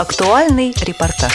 Актуальный 0.00 0.74
репортаж. 0.80 1.30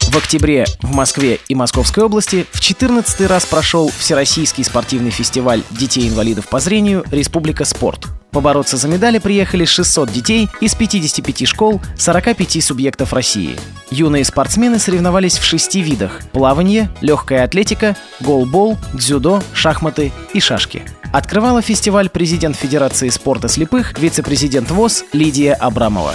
В 0.00 0.16
октябре 0.16 0.64
в 0.80 0.94
Москве 0.94 1.40
и 1.46 1.54
Московской 1.54 2.04
области 2.04 2.46
в 2.50 2.58
14 2.58 3.28
раз 3.28 3.44
прошел 3.44 3.90
Всероссийский 3.98 4.64
спортивный 4.64 5.10
фестиваль 5.10 5.62
детей-инвалидов 5.72 6.48
по 6.48 6.58
зрению 6.58 7.04
«Республика 7.10 7.66
спорт». 7.66 8.06
Побороться 8.30 8.78
за 8.78 8.88
медали 8.88 9.18
приехали 9.18 9.66
600 9.66 10.10
детей 10.10 10.48
из 10.62 10.74
55 10.74 11.46
школ 11.46 11.82
45 11.98 12.64
субъектов 12.64 13.12
России. 13.12 13.58
Юные 13.90 14.24
спортсмены 14.24 14.78
соревновались 14.78 15.36
в 15.36 15.44
шести 15.44 15.82
видах– 15.82 16.22
плавание, 16.32 16.88
легкая 17.02 17.44
атлетика, 17.44 17.94
голбол, 18.20 18.78
дзюдо, 18.94 19.42
шахматы 19.52 20.14
и 20.32 20.40
шашки. 20.40 20.82
Открывала 21.12 21.60
фестиваль 21.60 22.08
президент 22.08 22.56
Федерации 22.56 23.10
спорта 23.10 23.48
слепых, 23.48 23.98
вице-президент 23.98 24.70
ВОЗ 24.70 25.04
Лидия 25.12 25.52
Абрамова. 25.52 26.14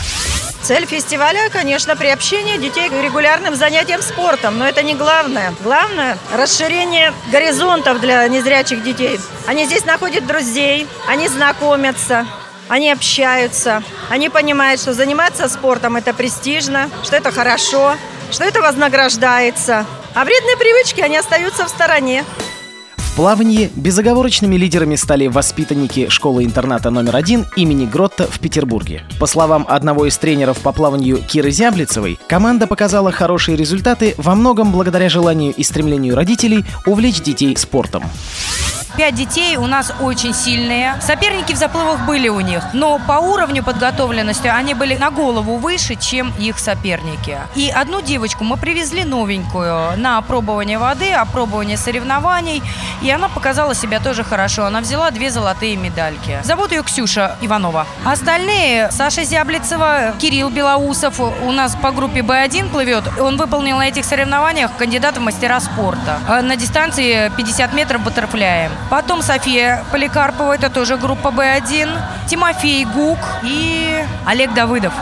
Цель 0.64 0.86
фестиваля, 0.86 1.50
конечно, 1.50 1.95
приобщение 1.95 2.59
детей 2.59 2.88
к 2.88 2.94
регулярным 2.94 3.55
занятиям 3.55 4.02
спортом, 4.04 4.59
но 4.59 4.67
это 4.67 4.84
не 4.84 4.94
главное. 4.94 5.55
Главное– 5.62 6.20
расширение 6.34 7.13
горизонтов 7.31 7.99
для 7.99 8.27
незрячих 8.27 8.84
детей. 8.84 9.20
Они 9.48 9.66
здесь 9.66 9.86
находят 9.86 10.27
друзей, 10.27 10.88
они 11.08 11.27
знакомятся, 11.27 12.27
они 12.70 12.91
общаются, 12.91 13.81
они 14.09 14.30
понимают, 14.30 14.80
что 14.80 14.94
заниматься 14.94 15.50
спортом– 15.50 15.95
это 15.98 16.13
престижно, 16.13 16.91
что 17.03 17.16
это 17.16 17.31
хорошо, 17.31 17.95
что 18.31 18.44
это 18.44 18.62
вознаграждается. 18.62 19.88
А 20.14 20.23
вредные 20.23 20.58
привычки, 20.58 21.02
они 21.02 21.17
остаются 21.17 21.66
в 21.66 21.70
стороне. 21.70 22.23
В 23.12 23.16
плавании 23.16 23.70
безоговорочными 23.76 24.56
лидерами 24.56 24.96
стали 24.96 25.28
воспитанники 25.28 26.08
школы-интерната 26.08 26.92
номер 26.92 27.18
один 27.18 27.46
имени 27.58 27.86
Гротта 27.86 28.26
в 28.26 28.40
Петербурге. 28.40 29.04
По 29.20 29.28
словам 29.28 29.66
одного 29.68 30.06
из 30.06 30.18
тренеров 30.18 30.60
по 30.60 30.72
плаванию 30.72 31.18
Киры 31.18 31.52
Зяблицевой, 31.52 32.18
команда 32.30 32.68
показала 32.68 33.12
хорошие 33.12 33.58
результаты 33.58 34.16
во 34.18 34.34
многом 34.34 34.72
благодаря 34.72 35.09
желанию 35.09 35.53
и 35.53 35.62
стремлению 35.62 36.16
родителей 36.16 36.64
увлечь 36.86 37.20
детей 37.20 37.58
спортом. 37.58 38.06
Пять 38.98 39.16
детей 39.16 39.56
у 39.56 39.68
нас 39.68 39.94
очень 40.02 40.34
сильные. 40.34 41.00
Соперники 41.02 41.53
в 41.53 41.56
заплывах 41.56 42.06
были 42.06 42.28
у 42.28 42.42
них, 42.42 42.62
но 42.73 43.00
по 43.08 43.14
уровню 43.14 43.64
подготовленности 43.64 44.48
они 44.48 44.73
были 44.73 44.96
на 44.96 45.12
голову 45.12 45.56
выше, 45.56 45.96
чем 45.96 46.34
их 46.38 46.59
соперники. 46.59 47.38
И 47.56 47.70
одну 47.70 48.02
девочку 48.02 48.44
мы 48.44 48.58
привезли 48.58 49.06
новенькую 49.06 49.98
на 49.98 50.18
опробование 50.18 50.78
воды, 50.78 51.09
опробование 51.12 51.78
соревнований, 51.78 52.62
и 53.02 53.09
она 53.12 53.30
показала 53.30 53.76
себя 53.76 54.00
тоже 54.00 54.23
хорошо. 54.23 54.66
Она 54.66 54.81
взяла 54.81 55.12
две 55.12 55.30
золотые 55.30 55.76
медальки. 55.76 56.40
Зовут 56.44 56.72
ее 56.72 56.84
Ксюша 56.84 57.36
Иванова. 57.42 57.86
Остальные 58.06 58.92
Саша 58.92 59.23
Зяблицева, 59.23 60.14
Кирилл 60.20 60.50
Белоусов 60.50 61.20
у 61.20 61.52
нас 61.52 61.76
по 61.76 61.92
группе 61.92 62.22
Б1 62.22 62.70
плывет. 62.70 63.03
Он 63.20 63.38
выполнил 63.38 63.78
на 63.78 63.88
этих 63.88 64.06
соревнованиях 64.06 64.72
кандидата 64.78 65.20
в 65.20 65.23
мастера 65.23 65.59
спорта 65.59 66.20
а 66.28 66.42
на 66.42 66.56
дистанции 66.56 67.31
50 67.36 67.73
метров 67.73 68.02
баттерфляем. 68.02 68.72
Потом 68.90 69.22
София 69.22 69.84
Поликарпова, 69.92 70.53
это 70.53 70.70
тоже 70.70 70.98
группа 70.98 71.28
Б1. 71.30 71.90
Тимофей 72.28 72.86
Гук 72.86 73.20
и 73.44 74.06
Олег 74.25 74.53
Давыдов. 74.53 74.94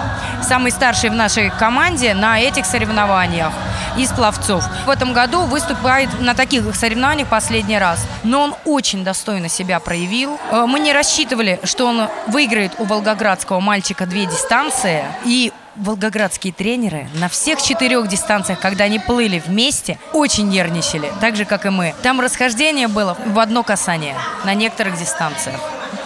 Самый 0.42 0.72
старший 0.72 1.10
в 1.10 1.14
нашей 1.14 1.50
команде 1.52 2.14
на 2.14 2.40
этих 2.40 2.66
соревнованиях 2.66 3.52
из 3.98 4.12
пловцов. 4.12 4.64
В 4.86 4.90
этом 4.90 5.14
году 5.14 5.42
выступает 5.44 6.10
на 6.20 6.34
таких 6.34 6.76
соревнованиях 6.76 7.28
последний 7.28 7.78
раз. 7.78 8.06
Но 8.24 8.44
он 8.44 8.56
очень 8.66 9.04
достойно 9.04 9.50
себя 9.50 9.80
проявил. 9.80 10.40
Э, 10.52 10.66
мы 10.68 10.80
не 10.80 10.94
рассчитывали, 10.94 11.60
что 11.64 11.86
он 11.86 12.08
выиграет 12.28 12.74
у 12.80 12.86
волгоградского 12.86 13.60
мальчика 13.60 14.06
две 14.06 14.26
дистанции. 14.26 15.04
И 15.26 15.52
волгоградские 15.76 16.54
тренеры 16.54 17.08
на 17.16 17.30
всех 17.30 17.62
четырех 17.62 18.08
дистанциях, 18.08 18.60
когда 18.60 18.84
они 18.84 19.00
плыли 19.00 19.42
вместе, 19.46 19.98
очень 20.14 20.50
нервничали, 20.50 21.12
так 21.22 21.36
же, 21.36 21.46
как 21.46 21.66
и 21.66 21.70
мы. 21.70 21.96
Там 22.04 22.20
расхождение 22.20 22.88
было 22.88 23.18
в 23.26 23.40
одно 23.40 23.64
касание 23.64 24.16
на 24.44 24.54
некоторых 24.54 24.98
дистанциях. 25.00 25.60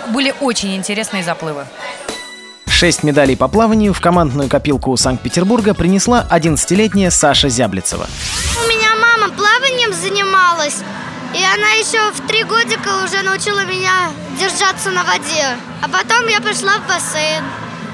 Были 0.10 0.34
очень 0.42 0.76
интересные 0.76 1.24
заплывы. 1.24 1.66
Шесть 2.84 3.04
медалей 3.04 3.38
по 3.38 3.48
плаванию 3.48 3.94
в 3.94 4.02
командную 4.02 4.50
копилку 4.50 4.98
Санкт-Петербурга 4.98 5.74
принесла 5.74 6.28
11-летняя 6.30 7.12
Саша 7.12 7.48
Зяблицева. 7.48 8.10
У 8.62 8.68
меня 8.68 8.94
мама 8.98 9.34
плаванием 9.34 9.94
занималась, 9.94 10.80
и 11.34 11.42
она 11.42 11.72
еще 11.80 12.12
в 12.12 12.28
три 12.28 12.44
годика 12.44 12.90
уже 13.06 13.24
научила 13.24 13.64
меня 13.64 14.12
держаться 14.38 14.92
на 14.92 15.06
воде. 15.06 15.46
А 15.82 15.88
потом 15.88 16.28
я 16.28 16.42
пошла 16.42 16.74
в 16.80 16.88
бассейн. 16.90 17.46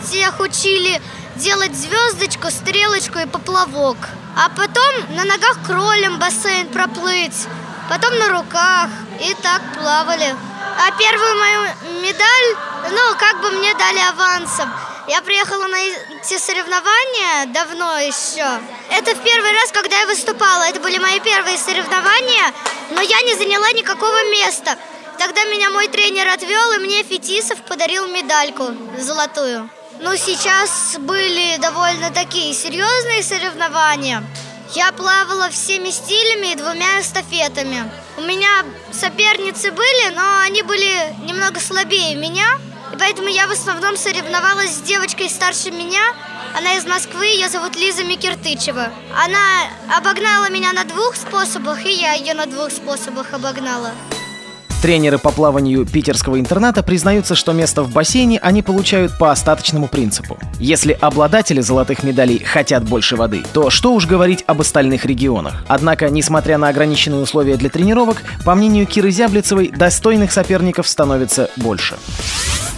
Всех 0.03 0.39
учили 0.39 0.99
делать 1.35 1.75
звездочку, 1.75 2.49
стрелочку 2.49 3.19
и 3.19 3.27
поплавок. 3.27 3.97
А 4.35 4.49
потом 4.49 5.15
на 5.15 5.23
ногах 5.23 5.59
кролем 5.67 6.17
бассейн 6.17 6.67
проплыть. 6.69 7.45
Потом 7.89 8.17
на 8.17 8.29
руках. 8.29 8.89
И 9.19 9.35
так 9.43 9.61
плавали. 9.77 10.33
А 10.79 10.97
первую 10.97 11.37
мою 11.37 11.61
медаль, 12.01 12.57
ну, 12.91 13.15
как 13.17 13.41
бы 13.41 13.51
мне 13.51 13.73
дали 13.73 13.99
авансом. 13.99 14.71
Я 15.07 15.21
приехала 15.21 15.65
на 15.67 15.79
эти 15.79 16.37
соревнования 16.37 17.47
давно 17.47 17.97
еще. 17.97 18.47
Это 18.91 19.15
в 19.15 19.23
первый 19.23 19.51
раз, 19.53 19.71
когда 19.71 19.99
я 19.99 20.05
выступала. 20.05 20.63
Это 20.63 20.79
были 20.79 20.97
мои 20.99 21.19
первые 21.19 21.57
соревнования, 21.57 22.53
но 22.91 23.01
я 23.01 23.21
не 23.23 23.35
заняла 23.35 23.71
никакого 23.71 24.29
места. 24.31 24.77
Тогда 25.17 25.43
меня 25.45 25.69
мой 25.71 25.87
тренер 25.87 26.27
отвел, 26.27 26.73
и 26.73 26.77
мне 26.77 27.03
Фетисов 27.03 27.59
подарил 27.63 28.07
медальку 28.07 28.65
золотую. 28.97 29.69
Ну, 29.99 30.15
сейчас 30.15 30.95
были 30.99 31.57
довольно 31.57 32.11
такие 32.11 32.53
серьезные 32.53 33.23
соревнования. 33.23 34.23
Я 34.75 34.91
плавала 34.91 35.49
всеми 35.49 35.89
стилями 35.89 36.53
и 36.53 36.55
двумя 36.55 37.01
эстафетами. 37.01 37.91
У 38.17 38.21
меня 38.21 38.63
соперницы 38.91 39.71
были, 39.71 40.13
но 40.13 40.41
они 40.45 40.61
были 40.61 41.15
немного 41.25 41.59
слабее 41.59 42.15
меня. 42.15 42.47
И 42.93 42.97
поэтому 42.97 43.27
я 43.27 43.47
в 43.47 43.51
основном 43.51 43.97
соревновалась 43.97 44.75
с 44.75 44.81
девочкой 44.81 45.29
старше 45.29 45.71
меня. 45.71 46.01
Она 46.57 46.75
из 46.75 46.85
Москвы, 46.85 47.25
ее 47.25 47.49
зовут 47.49 47.75
Лиза 47.75 48.03
Микертычева. 48.03 48.89
Она 49.15 49.97
обогнала 49.97 50.49
меня 50.49 50.73
на 50.73 50.83
двух 50.83 51.15
способах, 51.15 51.85
и 51.85 51.91
я 51.91 52.13
ее 52.13 52.33
на 52.33 52.45
двух 52.45 52.71
способах 52.71 53.33
обогнала. 53.33 53.91
Тренеры 54.81 55.17
по 55.17 55.31
плаванию 55.31 55.85
питерского 55.85 56.39
интерната 56.39 56.83
признаются, 56.83 57.35
что 57.35 57.51
место 57.51 57.83
в 57.83 57.91
бассейне 57.91 58.39
они 58.39 58.61
получают 58.61 59.17
по 59.17 59.29
остаточному 59.29 59.89
принципу. 59.89 60.39
Если 60.57 60.93
обладатели 60.93 61.59
золотых 61.59 62.03
медалей 62.03 62.41
хотят 62.41 62.87
больше 62.87 63.17
воды, 63.17 63.43
то 63.51 63.69
что 63.69 63.93
уж 63.93 64.05
говорить 64.07 64.45
об 64.47 64.61
остальных 64.61 65.05
регионах. 65.05 65.65
Однако, 65.67 66.09
несмотря 66.09 66.57
на 66.57 66.69
ограниченные 66.69 67.19
условия 67.19 67.57
для 67.57 67.69
тренировок, 67.69 68.23
по 68.45 68.55
мнению 68.55 68.87
Киры 68.87 69.11
Зяблицевой, 69.11 69.67
достойных 69.67 70.31
соперников 70.31 70.87
становится 70.87 71.49
больше. 71.57 71.97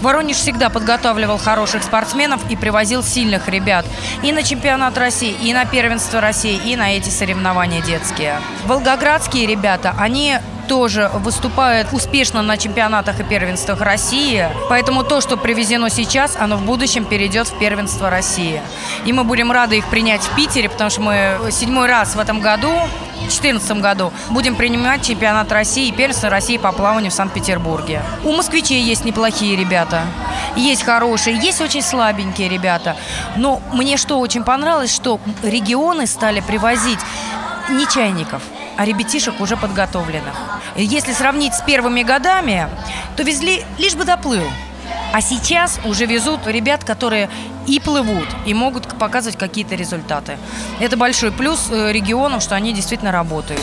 Воронеж 0.01 0.37
всегда 0.37 0.69
подготавливал 0.69 1.37
хороших 1.37 1.83
спортсменов 1.83 2.49
и 2.49 2.55
привозил 2.55 3.03
сильных 3.03 3.47
ребят 3.47 3.85
и 4.23 4.31
на 4.31 4.43
чемпионат 4.43 4.97
России, 4.97 5.35
и 5.43 5.53
на 5.53 5.65
первенство 5.65 6.19
России, 6.19 6.59
и 6.65 6.75
на 6.75 6.95
эти 6.95 7.09
соревнования 7.09 7.81
детские. 7.81 8.41
Волгоградские 8.65 9.45
ребята, 9.45 9.95
они 9.97 10.37
тоже 10.61 11.09
выступают 11.13 11.89
успешно 11.91 12.41
на 12.41 12.57
чемпионатах 12.57 13.19
и 13.19 13.23
первенствах 13.23 13.81
России. 13.81 14.47
Поэтому 14.69 15.03
то, 15.03 15.21
что 15.21 15.37
привезено 15.37 15.89
сейчас, 15.89 16.35
оно 16.39 16.57
в 16.57 16.65
будущем 16.65 17.05
перейдет 17.05 17.47
в 17.47 17.57
первенство 17.57 18.09
России. 18.09 18.61
И 19.05 19.13
мы 19.13 19.23
будем 19.23 19.51
рады 19.51 19.77
их 19.77 19.87
принять 19.87 20.21
в 20.21 20.35
Питере, 20.35 20.69
потому 20.69 20.89
что 20.89 21.01
мы 21.01 21.51
седьмой 21.51 21.87
раз 21.87 22.15
в 22.15 22.19
этом 22.19 22.39
году 22.39 22.71
в 23.21 23.33
2014 23.33 23.81
году 23.81 24.11
будем 24.29 24.55
принимать 24.55 25.05
чемпионат 25.05 25.51
России 25.51 25.87
и 25.87 25.91
первенство 25.91 26.29
России 26.29 26.57
по 26.57 26.71
плаванию 26.71 27.11
в 27.11 27.13
Санкт-Петербурге. 27.13 28.01
У 28.23 28.31
москвичей 28.31 28.81
есть 28.81 29.05
неплохие 29.05 29.55
ребята, 29.55 30.03
есть 30.55 30.83
хорошие, 30.83 31.37
есть 31.37 31.61
очень 31.61 31.81
слабенькие 31.81 32.49
ребята. 32.49 32.97
Но 33.35 33.61
мне 33.71 33.97
что 33.97 34.19
очень 34.19 34.43
понравилось, 34.43 34.93
что 34.93 35.19
регионы 35.43 36.07
стали 36.07 36.41
привозить 36.41 36.99
не 37.69 37.87
чайников, 37.87 38.41
ребятишек 38.77 39.39
уже 39.39 39.57
подготовленных. 39.57 40.35
Если 40.75 41.13
сравнить 41.13 41.53
с 41.53 41.61
первыми 41.61 42.03
годами, 42.03 42.67
то 43.17 43.23
везли 43.23 43.63
лишь 43.77 43.95
бы 43.95 44.05
доплыл. 44.05 44.47
А 45.13 45.21
сейчас 45.21 45.79
уже 45.83 46.05
везут 46.05 46.47
ребят, 46.47 46.83
которые 46.83 47.29
и 47.67 47.79
плывут, 47.79 48.27
и 48.45 48.53
могут 48.53 48.87
показывать 48.97 49.37
какие-то 49.37 49.75
результаты. 49.75 50.37
Это 50.79 50.97
большой 50.97 51.31
плюс 51.31 51.69
э, 51.69 51.91
регионам, 51.91 52.39
что 52.39 52.55
они 52.55 52.73
действительно 52.73 53.11
работают. 53.11 53.61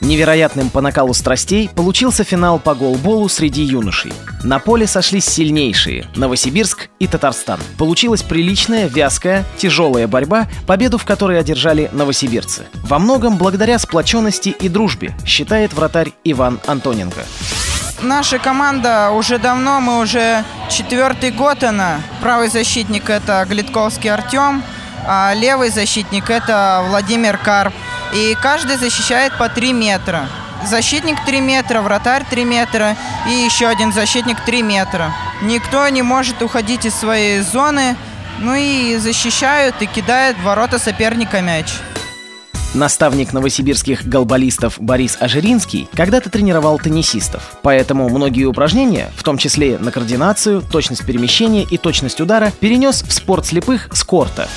Невероятным 0.00 0.70
по 0.70 0.80
накалу 0.80 1.12
страстей 1.12 1.68
получился 1.74 2.22
финал 2.22 2.58
по 2.58 2.74
голболу 2.74 3.28
среди 3.28 3.62
юношей. 3.62 4.12
На 4.44 4.60
поле 4.60 4.86
сошлись 4.86 5.24
сильнейшие– 5.24 6.06
Новосибирск 6.16 6.88
и 7.00 7.08
Татарстан. 7.08 7.58
Получилась 7.78 8.22
приличная, 8.22 8.86
вязкая, 8.86 9.44
тяжелая 9.56 10.06
борьба, 10.06 10.46
победу 10.66 10.98
в 10.98 11.04
которой 11.04 11.40
одержали 11.40 11.90
новосибирцы. 11.92 12.66
Во 12.84 12.98
многом 12.98 13.36
благодаря 13.36 13.78
сплоченности 13.78 14.50
и 14.50 14.68
дружбе, 14.68 15.16
считает 15.26 15.72
вратарь 15.72 16.12
Иван 16.22 16.60
Антоненко. 16.66 17.22
Наша 18.00 18.38
команда 18.38 19.10
уже 19.10 19.38
давно, 19.38 19.80
мы 19.80 20.00
уже 20.00 20.44
четвертый 20.70 21.32
год 21.32 21.64
она. 21.64 22.00
Правый 22.22 22.48
защитник 22.48 23.10
это 23.10 23.44
Глитковский 23.48 24.10
Артем, 24.10 24.62
а 25.04 25.34
левый 25.34 25.70
защитник– 25.70 26.30
это 26.30 26.84
Владимир 26.88 27.38
Карп. 27.38 27.74
И 28.14 28.36
каждый 28.40 28.76
защищает 28.76 29.36
по 29.38 29.48
3 29.48 29.72
метра. 29.72 30.28
Защитник 30.66 31.16
3 31.24 31.40
метра, 31.40 31.80
вратарь 31.82 32.24
3 32.28 32.44
метра 32.44 32.96
и 33.28 33.32
еще 33.32 33.66
один 33.68 33.92
защитник 33.92 34.40
3 34.44 34.62
метра. 34.62 35.12
Никто 35.42 35.88
не 35.88 36.02
может 36.02 36.42
уходить 36.42 36.84
из 36.84 36.94
своей 36.94 37.40
зоны, 37.40 37.96
ну 38.40 38.54
и 38.54 38.96
защищают 38.96 39.76
и 39.80 39.86
кидают 39.86 40.36
в 40.38 40.42
ворота 40.42 40.78
соперника 40.78 41.40
мяч. 41.40 41.74
Наставник 42.74 43.32
новосибирских 43.32 44.06
голболистов 44.06 44.76
Борис 44.78 45.16
Ажиринский 45.20 45.88
когда-то 45.94 46.28
тренировал 46.28 46.78
теннисистов. 46.78 47.56
Поэтому 47.62 48.08
многие 48.10 48.44
упражнения, 48.44 49.10
в 49.16 49.22
том 49.22 49.38
числе 49.38 49.78
на 49.78 49.90
координацию, 49.90 50.62
точность 50.62 51.06
перемещения 51.06 51.62
и 51.62 51.78
точность 51.78 52.20
удара, 52.20 52.52
перенес 52.60 53.02
в 53.02 53.12
спорт 53.12 53.46
слепых 53.46 53.88
с 53.92 54.04
корта. 54.04 54.48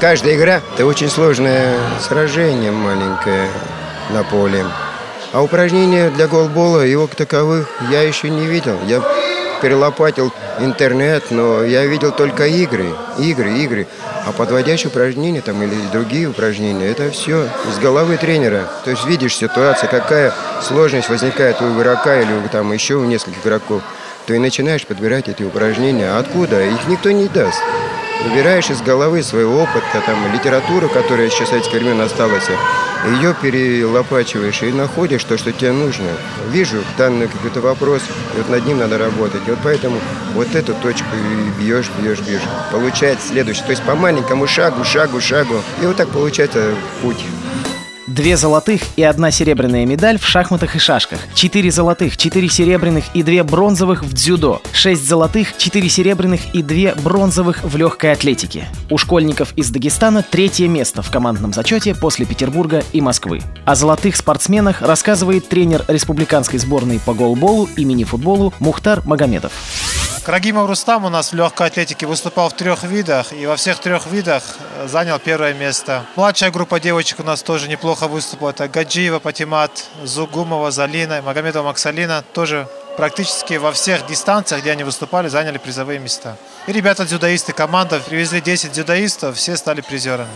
Каждая 0.00 0.34
игра– 0.34 0.62
это 0.74 0.86
очень 0.86 1.10
сложное 1.10 1.76
сражение 2.00 2.70
маленькое 2.70 3.50
на 4.08 4.24
поле. 4.24 4.64
А 5.34 5.42
упражнения 5.42 6.08
для 6.08 6.26
голбола, 6.26 6.80
его 6.80 7.06
таковых 7.06 7.68
я 7.90 8.00
еще 8.00 8.30
не 8.30 8.46
видел. 8.46 8.78
Я 8.86 9.02
перелопатил 9.60 10.32
интернет, 10.58 11.24
но 11.30 11.62
я 11.62 11.84
видел 11.84 12.12
только 12.12 12.46
игры, 12.46 12.94
игры, 13.18 13.58
игры. 13.58 13.86
А 14.26 14.32
подводящие 14.32 14.88
упражнения 14.88 15.42
там 15.42 15.62
или 15.62 15.74
другие 15.92 16.28
упражнения, 16.28 16.86
это 16.86 17.10
все 17.10 17.46
из 17.68 17.78
головы 17.78 18.16
тренера. 18.16 18.70
То 18.84 18.92
есть 18.92 19.04
видишь 19.04 19.36
ситуацию, 19.36 19.90
какая 19.90 20.32
сложность 20.62 21.10
возникает 21.10 21.60
у 21.60 21.76
игрока 21.76 22.18
или 22.18 22.32
там 22.50 22.72
еще 22.72 22.94
у 22.94 23.04
нескольких 23.04 23.44
игроков, 23.44 23.82
то 24.26 24.32
и 24.32 24.38
начинаешь 24.38 24.86
подбирать 24.86 25.28
эти 25.28 25.42
упражнения. 25.42 26.16
Откуда? 26.16 26.62
Их 26.62 26.88
никто 26.88 27.10
не 27.10 27.28
даст 27.28 27.60
выбираешь 28.24 28.70
из 28.70 28.82
головы 28.82 29.22
своего 29.22 29.62
опыта, 29.62 30.02
там, 30.04 30.32
литературу, 30.32 30.88
которая 30.88 31.30
сейчас 31.30 31.50
советских 31.50 31.74
времен 31.74 32.00
осталась, 32.00 32.48
ее 33.06 33.34
перелопачиваешь 33.40 34.62
и 34.62 34.72
находишь 34.72 35.24
то, 35.24 35.38
что 35.38 35.52
тебе 35.52 35.72
нужно. 35.72 36.06
Вижу 36.50 36.82
данный 36.98 37.28
какой-то 37.28 37.60
вопрос, 37.60 38.02
и 38.34 38.38
вот 38.38 38.48
над 38.48 38.66
ним 38.66 38.78
надо 38.78 38.98
работать. 38.98 39.40
И 39.46 39.50
вот 39.50 39.60
поэтому 39.62 39.98
вот 40.34 40.54
эту 40.54 40.74
точку 40.74 41.08
и 41.14 41.60
бьешь, 41.62 41.90
бьешь, 41.98 42.20
бьешь. 42.20 42.42
Получается 42.70 43.28
следующее. 43.28 43.64
То 43.64 43.70
есть 43.70 43.82
по 43.84 43.94
маленькому 43.94 44.46
шагу, 44.46 44.84
шагу, 44.84 45.20
шагу. 45.20 45.62
И 45.82 45.86
вот 45.86 45.96
так 45.96 46.08
получается 46.08 46.74
путь. 47.02 47.24
Две 48.10 48.36
золотых 48.36 48.82
и 48.96 49.04
одна 49.04 49.30
серебряная 49.30 49.86
медаль 49.86 50.18
в 50.18 50.26
шахматах 50.26 50.74
и 50.74 50.80
шашках. 50.80 51.20
Четыре 51.32 51.70
золотых, 51.70 52.16
четыре 52.16 52.48
серебряных 52.48 53.04
и 53.14 53.22
две 53.22 53.44
бронзовых 53.44 54.02
в 54.02 54.12
дзюдо. 54.12 54.60
Шесть 54.72 55.06
золотых, 55.06 55.56
четыре 55.56 55.88
серебряных 55.88 56.40
и 56.52 56.64
две 56.64 56.92
бронзовых 56.96 57.62
в 57.62 57.76
легкой 57.76 58.10
атлетике. 58.10 58.66
У 58.90 58.98
школьников 58.98 59.52
из 59.54 59.70
Дагестана 59.70 60.24
третье 60.28 60.66
место 60.66 61.02
в 61.02 61.10
командном 61.12 61.52
зачете 61.52 61.94
после 61.94 62.26
Петербурга 62.26 62.82
и 62.92 63.00
Москвы. 63.00 63.42
О 63.64 63.76
золотых 63.76 64.16
спортсменах 64.16 64.82
рассказывает 64.82 65.48
тренер 65.48 65.84
республиканской 65.86 66.58
сборной 66.58 66.98
по 66.98 67.14
голболу 67.14 67.68
и 67.76 67.84
мини-футболу 67.84 68.52
Мухтар 68.58 69.02
Магомедов. 69.06 69.52
Крагимов 70.24 70.68
Рустам 70.68 71.06
у 71.06 71.08
нас 71.08 71.32
в 71.32 71.34
легкой 71.34 71.68
атлетике 71.68 72.06
выступал 72.06 72.50
в 72.50 72.52
трех 72.52 72.84
видах 72.84 73.32
и 73.32 73.46
во 73.46 73.56
всех 73.56 73.78
трех 73.78 74.06
видах 74.06 74.42
э, 74.76 74.86
занял 74.86 75.18
первое 75.18 75.54
место. 75.54 76.04
Младшая 76.14 76.50
группа 76.50 76.78
девочек 76.78 77.20
у 77.20 77.22
нас 77.22 77.42
тоже 77.42 77.68
неплохо 77.68 78.06
выступила. 78.06 78.50
Это 78.50 78.68
Гаджиева 78.68 79.18
Патимат, 79.18 79.86
Зугумова 80.04 80.70
Залина, 80.70 81.22
Магомедова 81.22 81.68
Максалина 81.68 82.22
тоже 82.34 82.68
практически 82.98 83.54
во 83.54 83.72
всех 83.72 84.06
дистанциях, 84.06 84.60
где 84.60 84.72
они 84.72 84.84
выступали, 84.84 85.28
заняли 85.28 85.56
призовые 85.56 85.98
места. 85.98 86.36
И 86.66 86.72
ребята-дзюдоисты, 86.72 87.54
команда 87.54 87.98
привезли 88.00 88.42
10 88.42 88.72
дзюдоистов, 88.72 89.36
все 89.36 89.56
стали 89.56 89.80
призерами. 89.80 90.28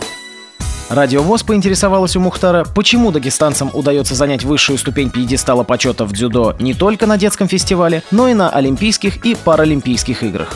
Радио 0.89 1.23
ВОЗ 1.23 1.41
поинтересовалась 1.41 2.15
у 2.15 2.19
Мухтара, 2.19 2.63
почему 2.63 3.11
дагестанцам 3.11 3.71
удается 3.73 4.13
занять 4.13 4.43
высшую 4.43 4.77
ступень 4.77 5.09
пьедестала 5.09 5.63
почета 5.63 6.05
в 6.05 6.13
дзюдо 6.13 6.55
не 6.59 6.75
только 6.75 7.07
на 7.07 7.17
детском 7.17 7.47
фестивале, 7.47 8.03
но 8.11 8.27
и 8.27 8.35
на 8.35 8.51
Олимпийских 8.51 9.25
и 9.25 9.33
Паралимпийских 9.35 10.21
играх. 10.21 10.55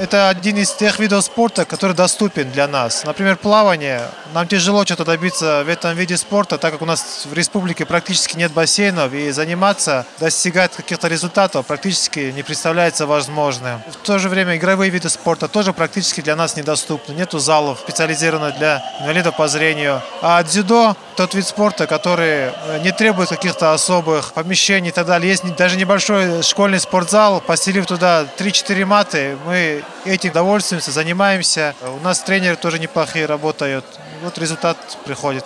Это 0.00 0.30
один 0.30 0.56
из 0.56 0.72
тех 0.72 0.98
видов 0.98 1.22
спорта, 1.26 1.66
который 1.66 1.94
доступен 1.94 2.50
для 2.50 2.66
нас. 2.66 3.04
Например, 3.04 3.36
плавание. 3.36 4.00
Нам 4.32 4.48
тяжело 4.48 4.82
что-то 4.86 5.04
добиться 5.04 5.62
в 5.62 5.68
этом 5.68 5.94
виде 5.94 6.16
спорта, 6.16 6.56
так 6.56 6.72
как 6.72 6.80
у 6.80 6.86
нас 6.86 7.26
в 7.26 7.34
республике 7.34 7.84
практически 7.84 8.34
нет 8.38 8.50
бассейнов, 8.52 9.12
и 9.12 9.30
заниматься, 9.30 10.06
достигать 10.18 10.72
каких-то 10.72 11.06
результатов 11.06 11.66
практически 11.66 12.32
не 12.34 12.42
представляется 12.42 13.06
возможным. 13.06 13.82
В 13.90 14.06
то 14.06 14.18
же 14.18 14.30
время 14.30 14.56
игровые 14.56 14.90
виды 14.90 15.10
спорта 15.10 15.48
тоже 15.48 15.74
практически 15.74 16.22
для 16.22 16.34
нас 16.34 16.56
недоступны. 16.56 17.12
Нету 17.12 17.38
залов, 17.38 17.80
специализированных 17.80 18.56
для 18.56 18.82
инвалидов 19.00 19.36
по 19.36 19.48
зрению. 19.48 20.00
А 20.22 20.42
дзюдо 20.42 20.96
тот 21.16 21.34
вид 21.34 21.46
спорта, 21.46 21.86
который 21.86 22.48
э, 22.48 22.80
не 22.82 22.92
требует 22.92 23.28
каких-то 23.28 23.74
особых 23.74 24.32
помещений 24.32 24.88
и 24.88 24.92
так 24.92 25.06
далее. 25.06 25.28
Есть 25.28 25.44
даже 25.56 25.76
небольшой 25.76 26.42
школьный 26.42 26.80
спортзал, 26.80 27.42
поселив 27.42 27.84
туда 27.84 28.26
3-4 28.38 28.84
маты, 28.86 29.36
мы 29.44 29.84
этим 30.04 30.32
довольствуемся, 30.32 30.90
занимаемся. 30.90 31.74
У 32.00 32.02
нас 32.04 32.20
тренеры 32.20 32.56
тоже 32.56 32.78
неплохие 32.78 33.26
работают. 33.26 33.84
Вот 34.22 34.38
результат 34.38 34.76
приходит. 35.04 35.44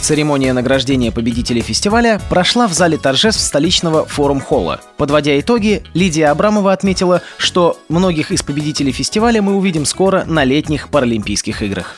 Церемония 0.00 0.54
награждения 0.54 1.12
победителей 1.12 1.60
фестиваля 1.60 2.18
прошла 2.30 2.66
в 2.66 2.72
зале 2.72 2.96
торжеств 2.96 3.42
столичного 3.42 4.06
форум-холла. 4.06 4.80
Подводя 4.96 5.38
итоги, 5.38 5.84
Лидия 5.92 6.28
Абрамова 6.28 6.72
отметила, 6.72 7.20
что 7.36 7.78
многих 7.88 8.30
из 8.30 8.42
победителей 8.42 8.92
фестиваля 8.92 9.42
мы 9.42 9.54
увидим 9.54 9.84
скоро 9.84 10.24
на 10.24 10.44
летних 10.44 10.88
Паралимпийских 10.88 11.62
играх. 11.62 11.96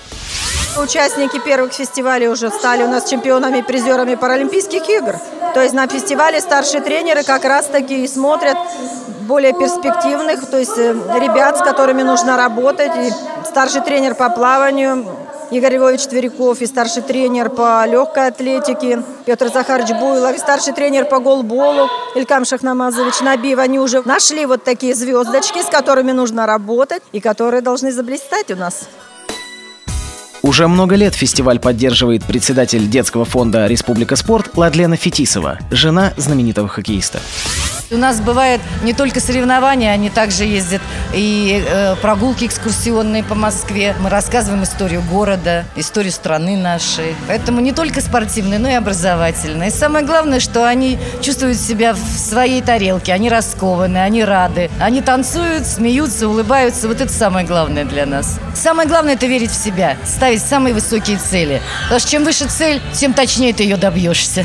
Участники 0.77 1.39
первых 1.45 1.73
фестивалей 1.73 2.29
уже 2.29 2.51
стали 2.51 2.83
у 2.83 2.89
нас 2.89 3.09
чемпионами 3.09 3.59
и 3.59 3.63
призерами 3.63 4.15
Паралимпийских 4.15 4.89
игр. 4.89 5.17
То 5.55 5.63
есть 5.63 5.75
на 5.75 5.87
фестивале 5.87 6.41
старшие 6.41 6.81
тренеры 6.81 7.23
как 7.23 7.45
раз-таки 7.45 8.05
и 8.05 8.09
смотрят 8.09 8.57
более 9.31 9.53
перспективных, 9.53 10.45
то 10.51 10.59
есть 10.59 10.77
э, 10.77 10.93
ребят, 11.21 11.57
с 11.57 11.63
которыми 11.63 12.03
нужно 12.03 12.37
работать. 12.37 12.91
И 12.97 13.13
старший 13.47 13.81
тренер 13.81 14.17
по 14.17 14.29
плаванию 14.29 15.07
Игорь 15.53 15.77
Львович 15.77 16.07
Тверяков, 16.07 16.61
и 16.61 16.67
старший 16.67 17.03
тренер 17.03 17.49
по 17.49 17.87
легкой 17.87 18.27
атлетике 18.27 19.03
Петр 19.27 19.49
Захарович 19.49 19.93
Буйлов, 20.01 20.35
и 20.35 20.39
старший 20.39 20.73
тренер 20.73 21.05
по 21.05 21.21
голболу 21.21 21.89
Илькам 22.17 22.45
Шахнамазович 22.45 23.21
Набиев. 23.21 23.61
Они 23.61 23.79
уже 23.79 24.03
нашли 24.05 24.47
вот 24.47 24.65
такие 24.65 24.97
звездочки, 24.97 25.63
с 25.63 25.67
которыми 25.67 26.11
нужно 26.11 26.45
работать 26.45 27.03
и 27.13 27.21
которые 27.21 27.61
должны 27.61 27.93
заблистать 27.93 28.51
у 28.51 28.57
нас. 28.57 28.89
Уже 30.43 30.69
много 30.69 30.95
лет 30.95 31.15
фестиваль 31.15 31.59
поддерживает 31.59 32.25
председатель 32.25 32.89
детского 32.89 33.25
фонда 33.25 33.67
«Республика 33.67 34.17
спорт» 34.17 34.57
Ладлена 34.57 34.97
Фетисова, 34.97 35.59
жена 35.71 36.13
знаменитого 36.17 36.67
хоккеиста. 36.67 37.21
У 37.93 37.97
нас 37.97 38.21
бывает 38.21 38.61
не 38.85 38.93
только 38.93 39.19
соревнования, 39.19 39.91
они 39.91 40.11
также 40.11 40.45
ездят 40.45 40.81
и 41.13 41.65
э, 41.67 41.97
прогулки 41.97 42.45
экскурсионные 42.45 43.25
по 43.25 43.35
Москве. 43.35 43.97
Мы 43.99 44.09
рассказываем 44.11 44.63
историю 44.63 45.03
города, 45.03 45.65
историю 45.75 46.13
страны 46.13 46.57
нашей. 46.57 47.17
Поэтому 47.27 47.61
не 47.61 47.73
только 47.73 48.01
спортивные, 48.01 48.61
но 48.61 48.69
и 48.69 48.75
образовательные. 48.75 49.71
И 49.71 49.73
самое 49.73 50.07
главное, 50.07 50.39
что 50.39 50.69
они 50.69 51.01
чувствуют 51.21 51.59
себя 51.59 51.93
в 51.93 51.99
своей 51.99 52.63
тарелке, 52.63 53.13
они 53.13 53.29
раскованы, 53.29 53.99
они 53.99 54.23
рады. 54.23 54.71
Они 54.79 55.01
танцуют, 55.01 55.67
смеются, 55.67 56.29
улыбаются. 56.29 56.87
Вот 56.87 57.01
это 57.01 57.13
самое 57.13 57.45
главное 57.45 57.85
для 57.85 58.07
нас. 58.07 58.39
Самое 58.55 58.89
главное– 58.89 59.15
это 59.15 59.27
верить 59.27 59.51
в 59.51 59.61
себя, 59.61 59.97
ставить 60.05 60.30
самые 60.39 60.75
высокие 60.75 61.19
цели. 61.19 61.61
Потому 61.85 62.01
что 62.01 62.11
чем 62.11 62.25
выше 62.25 62.47
цель, 62.49 62.81
тем 62.93 63.13
точнее 63.13 63.53
ты 63.53 63.65
ее 63.65 63.77
добьешься. 63.77 64.45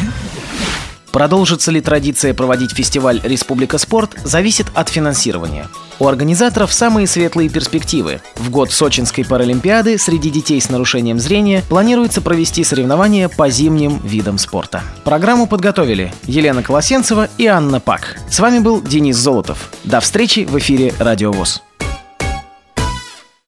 Продолжится 1.15 1.71
ли 1.71 1.79
традиция 1.79 2.33
проводить 2.33 2.73
фестиваль 2.73 3.21
«Республика 3.23 3.77
спорт» 3.77 4.17
зависит 4.25 4.67
от 4.73 4.89
финансирования. 4.89 5.69
У 5.97 6.07
организаторов 6.07 6.73
самые 6.73 7.07
светлые 7.07 7.47
перспективы. 7.47 8.19
В 8.35 8.49
год 8.49 8.73
Сочинской 8.73 9.23
Паралимпиады 9.23 9.97
среди 9.97 10.29
детей 10.29 10.59
с 10.59 10.69
нарушением 10.69 11.17
зрения 11.17 11.63
планируется 11.69 12.19
провести 12.19 12.65
соревнования 12.65 13.29
по 13.29 13.49
зимним 13.49 14.01
видам 14.03 14.37
спорта. 14.37 14.83
Программу 15.05 15.47
подготовили 15.47 16.13
Елена 16.25 16.61
Колосенцева 16.61 17.29
и 17.37 17.45
Анна 17.45 17.79
Пак. 17.79 18.17
С 18.29 18.39
вами 18.41 18.59
был 18.59 18.81
Денис 18.81 19.15
Золотов. 19.15 19.69
До 19.85 20.01
встречи 20.01 20.41
в 20.41 20.57
эфире 20.57 20.93
«Радио 20.99 21.31
ВОЗ». 21.31 21.61